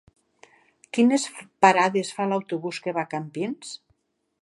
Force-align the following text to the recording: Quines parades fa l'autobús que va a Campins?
Quines 0.97 1.27
parades 1.67 2.11
fa 2.17 2.29
l'autobús 2.33 2.83
que 2.87 2.99
va 2.99 3.07
a 3.07 3.11
Campins? 3.17 3.79